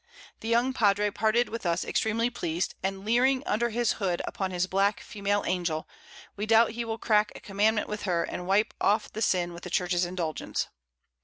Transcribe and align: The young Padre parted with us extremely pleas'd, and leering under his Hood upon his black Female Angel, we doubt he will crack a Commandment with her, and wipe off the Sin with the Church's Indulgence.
The 0.39 0.47
young 0.47 0.73
Padre 0.73 1.11
parted 1.11 1.49
with 1.49 1.63
us 1.63 1.85
extremely 1.85 2.31
pleas'd, 2.31 2.73
and 2.81 3.05
leering 3.05 3.43
under 3.45 3.69
his 3.69 3.91
Hood 4.01 4.19
upon 4.25 4.49
his 4.49 4.65
black 4.65 4.99
Female 4.99 5.43
Angel, 5.45 5.87
we 6.35 6.47
doubt 6.47 6.71
he 6.71 6.83
will 6.85 6.97
crack 6.97 7.31
a 7.35 7.39
Commandment 7.39 7.87
with 7.87 8.01
her, 8.09 8.23
and 8.23 8.47
wipe 8.47 8.73
off 8.81 9.13
the 9.13 9.21
Sin 9.21 9.53
with 9.53 9.61
the 9.61 9.69
Church's 9.69 10.03
Indulgence. 10.03 10.69